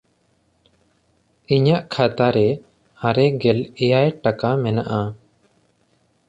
ᱤᱧᱟᱜ 1.55 1.83
ᱠᱷᱟᱛᱟ 1.93 2.27
ᱨᱮ 2.35 2.47
ᱟᱨᱮ 3.07 3.25
ᱜᱮᱞ 3.41 3.59
ᱮᱭᱟᱭ 3.83 4.09
ᱴᱟᱠᱟ 4.23 4.49
ᱢᱮᱱᱟᱜᱼᱟ᱾ 4.63 5.01